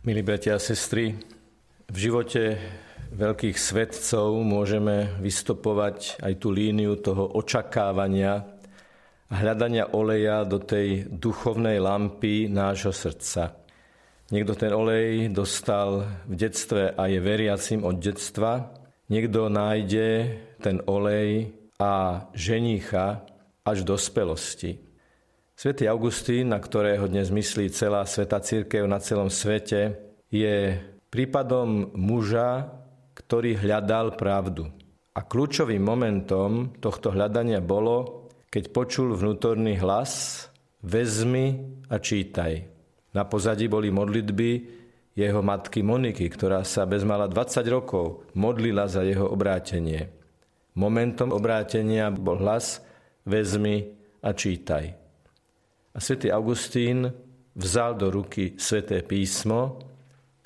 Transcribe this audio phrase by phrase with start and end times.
[0.00, 1.12] Milí bratia a sestry,
[1.92, 2.56] v živote
[3.12, 8.48] veľkých svetcov môžeme vystopovať aj tú líniu toho očakávania
[9.28, 13.60] a hľadania oleja do tej duchovnej lampy nášho srdca.
[14.32, 18.72] Niekto ten olej dostal v detstve a je veriacim od detstva.
[19.12, 20.08] Niekto nájde
[20.64, 23.20] ten olej a ženícha
[23.68, 24.89] až v dospelosti.
[25.60, 29.92] Svetý Augustín, na ktorého dnes myslí celá Sveta Církev na celom svete,
[30.32, 30.80] je
[31.12, 32.72] prípadom muža,
[33.12, 34.72] ktorý hľadal pravdu.
[35.12, 40.48] A kľúčovým momentom tohto hľadania bolo, keď počul vnútorný hlas
[40.80, 41.60] Vezmi
[41.92, 42.64] a čítaj.
[43.12, 44.50] Na pozadí boli modlitby
[45.12, 50.08] jeho matky Moniky, ktorá sa bezmala 20 rokov modlila za jeho obrátenie.
[50.72, 52.80] Momentom obrátenia bol hlas
[53.28, 53.92] Vezmi
[54.24, 54.99] a čítaj.
[55.90, 57.10] A svätý Augustín
[57.58, 59.78] vzal do ruky sväté písmo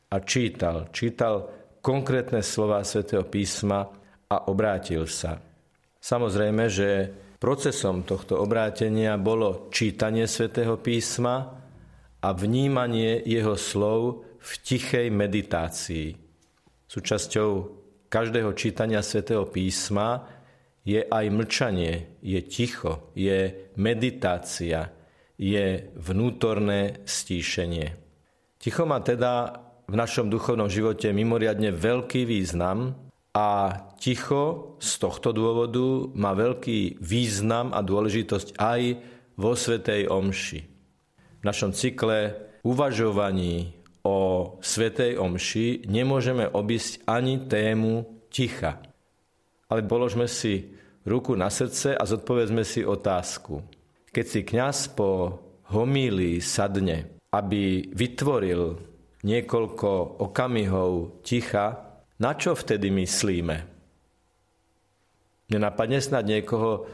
[0.09, 0.89] a čítal.
[0.89, 1.49] Čítal
[1.85, 3.85] konkrétne slova svätého písma
[4.25, 5.37] a obrátil sa.
[6.01, 11.61] Samozrejme, že procesom tohto obrátenia bolo čítanie svätého písma
[12.25, 16.09] a vnímanie jeho slov v tichej meditácii.
[16.89, 17.51] Súčasťou
[18.09, 20.25] každého čítania svätého písma
[20.85, 24.89] je aj mlčanie, je ticho, je meditácia,
[25.39, 27.97] je vnútorné stíšenie.
[28.59, 32.97] Ticho má teda v našom duchovnom živote mimoriadne veľký význam
[33.35, 38.81] a ticho z tohto dôvodu má veľký význam a dôležitosť aj
[39.35, 40.61] vo Svetej Omši.
[41.41, 42.33] V našom cykle
[42.65, 43.75] uvažovaní
[44.07, 48.81] o Svetej Omši nemôžeme obísť ani tému ticha.
[49.69, 50.73] Ale položme si
[51.05, 53.61] ruku na srdce a zodpovedzme si otázku.
[54.15, 55.43] Keď si kňaz po
[55.75, 58.79] homílii sadne, aby vytvoril
[59.27, 63.57] niekoľko okamihov ticha, na čo vtedy myslíme?
[65.51, 66.87] Nenapadne snad niekoho,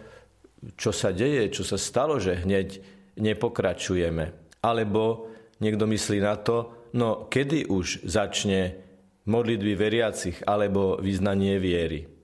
[0.80, 2.80] čo sa deje, čo sa stalo, že hneď
[3.20, 4.56] nepokračujeme.
[4.64, 5.28] Alebo
[5.60, 8.80] niekto myslí na to, no kedy už začne
[9.28, 12.19] modlitby veriacich alebo vyznanie viery.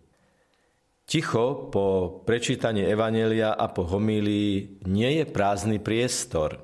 [1.07, 6.59] Ticho po prečítaní Evanelia a po homílii nie je prázdny priestor.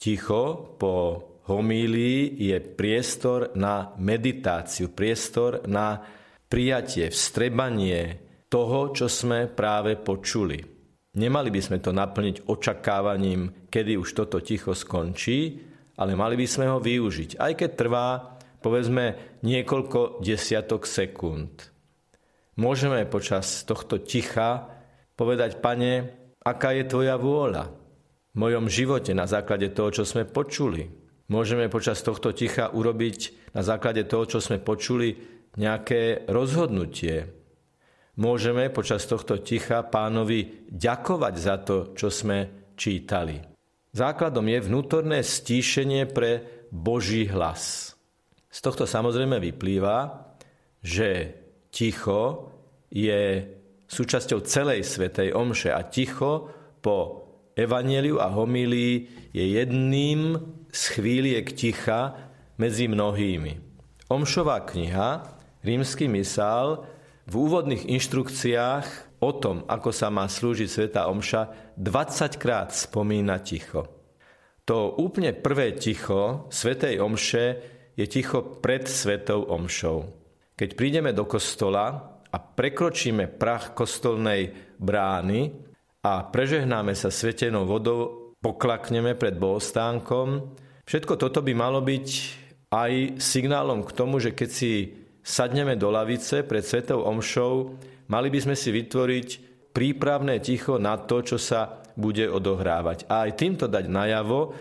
[0.00, 6.00] Ticho po homílii je priestor na meditáciu, priestor na
[6.48, 8.16] prijatie, vstrebanie
[8.48, 10.56] toho, čo sme práve počuli.
[11.12, 15.60] Nemali by sme to naplniť očakávaním, kedy už toto ticho skončí,
[16.00, 21.71] ale mali by sme ho využiť, aj keď trvá, povedzme, niekoľko desiatok sekúnd.
[22.60, 24.68] Môžeme počas tohto ticha
[25.16, 26.12] povedať, pane,
[26.44, 27.72] aká je tvoja vôľa
[28.32, 30.84] v mojom živote na základe toho, čo sme počuli.
[31.32, 35.16] Môžeme počas tohto ticha urobiť na základe toho, čo sme počuli,
[35.56, 37.28] nejaké rozhodnutie.
[38.20, 43.40] Môžeme počas tohto ticha pánovi ďakovať za to, čo sme čítali.
[43.92, 47.92] Základom je vnútorné stíšenie pre Boží hlas.
[48.52, 50.28] Z tohto samozrejme vyplýva,
[50.84, 51.40] že
[51.72, 52.52] ticho
[52.92, 53.48] je
[53.88, 56.52] súčasťou celej svetej omše a ticho
[56.84, 57.24] po
[57.56, 60.36] evaneliu a homílii je jedným
[60.68, 62.16] z chvíliek ticha
[62.60, 63.60] medzi mnohými.
[64.12, 65.24] Omšová kniha,
[65.64, 66.84] rímsky misál,
[67.24, 73.88] v úvodných inštrukciách o tom, ako sa má slúžiť Sveta Omša, 20 krát spomína ticho.
[74.66, 77.44] To úplne prvé ticho Svetej Omše
[77.94, 80.21] je ticho pred Svetou Omšou.
[80.62, 81.90] Keď prídeme do kostola
[82.30, 85.50] a prekročíme prach kostolnej brány
[86.06, 90.54] a prežehnáme sa svetenou vodou, poklakneme pred bohostánkom,
[90.86, 92.08] všetko toto by malo byť
[92.70, 94.94] aj signálom k tomu, že keď si
[95.26, 97.74] sadneme do lavice pred svetou omšou,
[98.06, 99.28] mali by sme si vytvoriť
[99.74, 103.10] prípravné ticho na to, čo sa bude odohrávať.
[103.10, 104.54] A aj týmto dať najavo,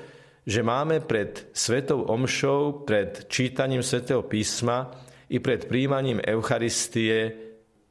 [0.50, 7.32] že máme pred svetou omšou, pred čítaním svetého písma i pred príjmaním Eucharistie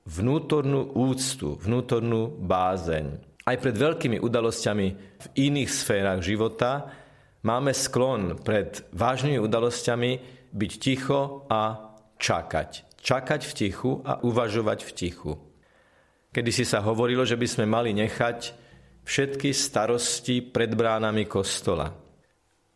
[0.04, 3.16] vnútornú úctu, vnútornú bázeň.
[3.48, 6.92] Aj pred veľkými udalosťami v iných sférach života
[7.40, 10.10] máme sklon pred vážnymi udalosťami
[10.52, 13.00] byť ticho a čakať.
[13.00, 15.32] Čakať v tichu a uvažovať v tichu.
[16.30, 18.52] Kedy si sa hovorilo, že by sme mali nechať
[19.08, 21.88] všetky starosti pred bránami kostola.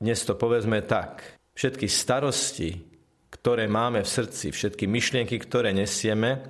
[0.00, 1.22] Dnes to povedzme tak.
[1.54, 2.93] Všetky starosti,
[3.44, 6.48] ktoré máme v srdci, všetky myšlienky, ktoré nesieme,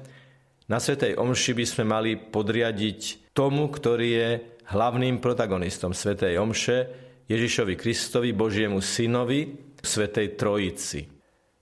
[0.70, 4.30] na Svetej Omši by sme mali podriadiť tomu, ktorý je
[4.70, 6.78] hlavným protagonistom Svetej Omše,
[7.26, 11.10] Ježišovi Kristovi, Božiemu Synovi, Svetej Trojici.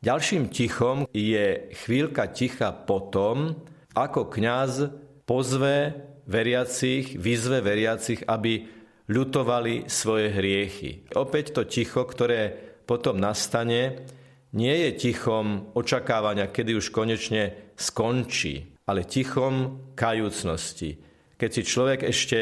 [0.05, 3.57] Ďalším tichom je chvíľka ticha potom,
[3.97, 4.93] ako kňaz
[5.25, 5.97] pozve
[6.29, 8.69] veriacich, vyzve veriacich, aby
[9.09, 11.09] ľutovali svoje hriechy.
[11.17, 12.53] Opäť to ticho, ktoré
[12.85, 14.05] potom nastane,
[14.53, 21.01] nie je tichom očakávania, kedy už konečne skončí, ale tichom kajúcnosti.
[21.41, 22.39] Keď si človek ešte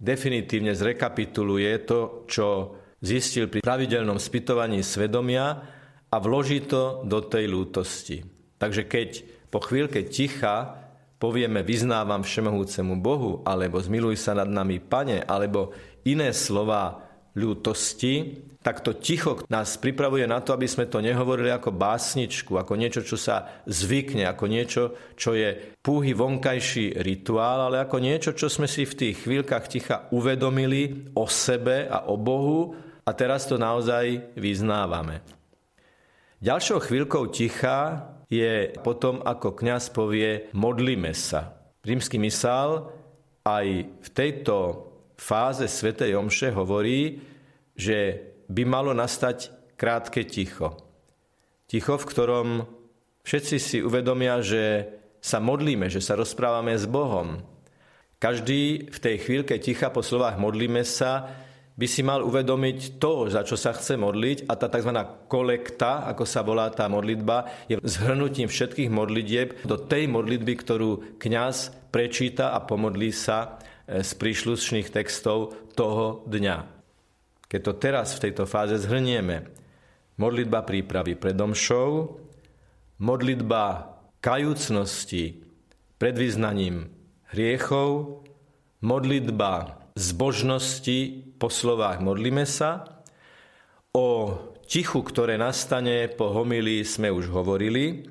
[0.00, 2.46] definitívne zrekapituluje to, čo
[3.02, 5.62] zistil pri pravidelnom spytovaní svedomia
[6.08, 8.24] a vloží to do tej lútosti.
[8.58, 9.08] Takže keď
[9.52, 10.88] po chvíľke ticha
[11.18, 15.74] povieme vyznávam všemohúcemu Bohu, alebo zmiluj sa nad nami, Pane, alebo
[16.06, 17.07] iné slova
[17.38, 18.14] ľútosti,
[18.58, 23.06] tak to ticho nás pripravuje na to, aby sme to nehovorili ako básničku, ako niečo,
[23.06, 24.82] čo sa zvykne, ako niečo,
[25.14, 30.10] čo je púhy vonkajší rituál, ale ako niečo, čo sme si v tých chvíľkach ticha
[30.10, 32.74] uvedomili o sebe a o Bohu
[33.06, 35.22] a teraz to naozaj vyznávame.
[36.42, 41.56] Ďalšou chvíľkou ticha je potom, ako kňaz povie modlíme sa.
[41.80, 42.92] Rímsky misál
[43.48, 44.87] aj v tejto
[45.18, 47.18] fáze svätej Omše hovorí,
[47.74, 50.78] že by malo nastať krátke ticho.
[51.68, 52.48] Ticho, v ktorom
[53.26, 54.88] všetci si uvedomia, že
[55.18, 57.42] sa modlíme, že sa rozprávame s Bohom.
[58.18, 61.28] Každý v tej chvíľke ticha po slovách modlíme sa
[61.78, 64.90] by si mal uvedomiť to, za čo sa chce modliť a tá tzv.
[65.30, 71.70] kolekta, ako sa volá tá modlitba, je zhrnutím všetkých modlitieb do tej modlitby, ktorú kňaz
[71.94, 76.68] prečíta a pomodlí sa z príšlušných textov toho dňa.
[77.48, 79.48] Keď to teraz v tejto fáze zhrnieme,
[80.20, 82.20] modlitba prípravy pred domšou,
[83.00, 85.40] modlitba kajúcnosti
[85.96, 86.92] pred vyznaním
[87.32, 88.20] hriechov,
[88.84, 93.02] modlitba zbožnosti po slovách modlíme sa.
[93.96, 94.36] O
[94.68, 98.04] tichu, ktoré nastane po homilii sme už hovorili.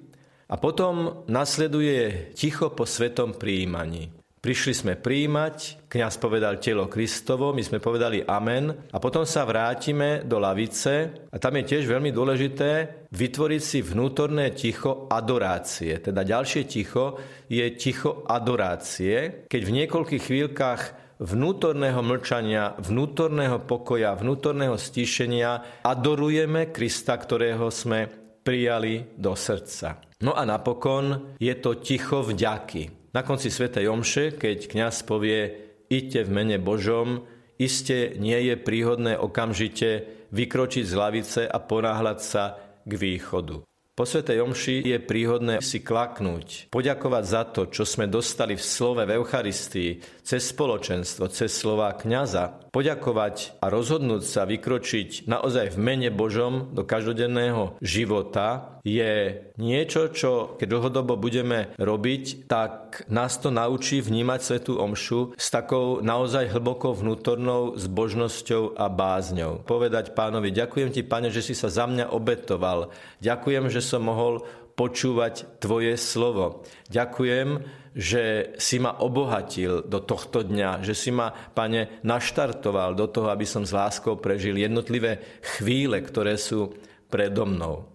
[0.47, 4.16] A potom nasleduje ticho po svetom príjmaní.
[4.47, 10.23] Prišli sme príjmať, kňaz povedal telo Kristovo, my sme povedali amen a potom sa vrátime
[10.23, 15.99] do lavice a tam je tiež veľmi dôležité vytvoriť si vnútorné ticho adorácie.
[15.99, 17.19] Teda ďalšie ticho
[17.51, 20.81] je ticho adorácie, keď v niekoľkých chvíľkach
[21.19, 28.07] vnútorného mlčania, vnútorného pokoja, vnútorného stíšenia adorujeme Krista, ktorého sme
[28.47, 29.99] prijali do srdca.
[30.23, 33.06] No a napokon je to ticho vďaky.
[33.17, 33.73] Na konci Sv.
[33.73, 35.57] Omše, keď kňaz povie
[35.89, 37.25] Iďte v mene Božom,
[37.57, 43.66] iste nie je príhodné okamžite vykročiť z lavice a ponáhľať sa k východu.
[43.97, 49.01] Po Svetej Omši je príhodné si klaknúť, poďakovať za to, čo sme dostali v slove
[49.01, 56.09] v Eucharistii, cez spoločenstvo, cez slova kňaza, poďakovať a rozhodnúť sa vykročiť naozaj v mene
[56.13, 63.99] Božom do každodenného života je niečo, čo keď dlhodobo budeme robiť, tak nás to naučí
[63.99, 69.67] vnímať Svetú Omšu s takou naozaj hlbokou vnútornou zbožnosťou a bázňou.
[69.67, 72.95] Povedať pánovi, ďakujem ti, pane, že si sa za mňa obetoval.
[73.19, 74.43] Ďakujem, že som mohol
[74.75, 76.67] počúvať Tvoje slovo.
[76.91, 77.63] Ďakujem,
[77.97, 83.47] že si ma obohatil do tohto dňa, že si ma, Pane, naštartoval do toho, aby
[83.47, 86.77] som s láskou prežil jednotlivé chvíle, ktoré sú
[87.09, 87.89] predo mnou.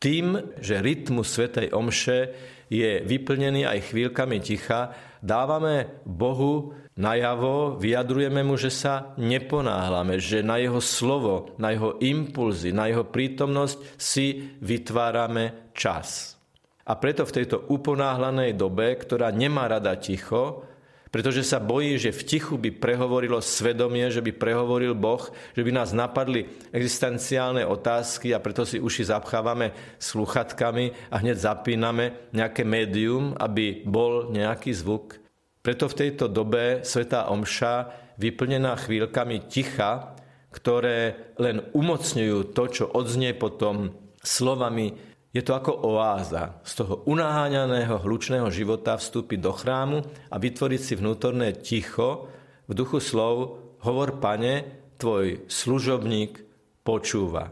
[0.00, 2.18] Tým, že rytmus Svetej Omše
[2.72, 10.62] je vyplnený aj chvíľkami ticha, dávame Bohu najavo, vyjadrujeme mu, že sa neponáhlame, že na
[10.62, 16.38] jeho slovo, na jeho impulzy, na jeho prítomnosť si vytvárame čas.
[16.84, 20.68] A preto v tejto uponáhlanej dobe, ktorá nemá rada ticho,
[21.08, 25.22] pretože sa bojí, že v tichu by prehovorilo svedomie, že by prehovoril Boh,
[25.54, 29.70] že by nás napadli existenciálne otázky a preto si uši zapchávame
[30.02, 35.23] sluchatkami a hneď zapíname nejaké médium, aby bol nejaký zvuk.
[35.64, 40.12] Preto v tejto dobe Svetá Omša, vyplnená chvíľkami ticha,
[40.52, 44.92] ktoré len umocňujú to, čo odznie potom slovami
[45.34, 46.62] je to ako oáza.
[46.62, 49.98] Z toho unáháňaného hlučného života vstúpiť do chrámu
[50.30, 52.30] a vytvoriť si vnútorné ticho
[52.68, 56.38] v duchu slov Hovor, pane, tvoj služobník
[56.86, 57.50] počúva.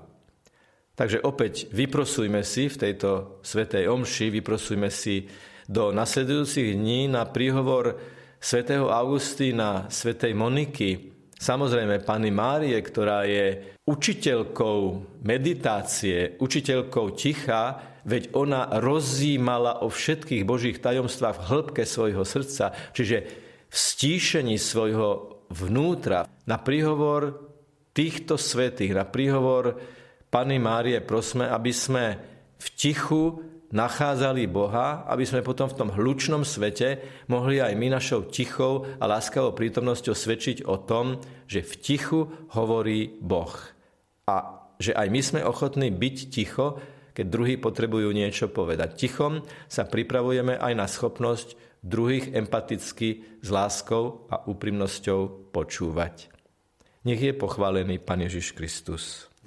[0.95, 5.26] Takže opäť vyprosujme si v tejto svetej omši, vyprosujme si
[5.69, 7.99] do nasledujúcich dní na príhovor
[8.42, 14.78] svätého Augustína, svätej Moniky, Samozrejme, Pani Márie, ktorá je učiteľkou
[15.26, 23.26] meditácie, učiteľkou ticha, veď ona rozímala o všetkých Božích tajomstvách v hĺbke svojho srdca, čiže
[23.66, 26.31] v stíšení svojho vnútra.
[26.47, 27.50] Na príhovor
[27.90, 29.83] týchto svetých, na príhovor
[30.31, 32.23] Pany Márie prosme, aby sme
[32.54, 37.00] v tichu nachádzali Boha, aby sme potom v tom hlučnom svete
[37.32, 42.20] mohli aj my našou tichou a láskavou prítomnosťou svedčiť o tom, že v tichu
[42.52, 43.52] hovorí Boh.
[44.28, 44.36] A
[44.76, 46.78] že aj my sme ochotní byť ticho,
[47.16, 48.96] keď druhí potrebujú niečo povedať.
[48.96, 56.30] Tichom sa pripravujeme aj na schopnosť druhých empaticky s láskou a úprimnosťou počúvať.
[57.02, 59.31] Nech je pochválený Pán Ježiš Kristus.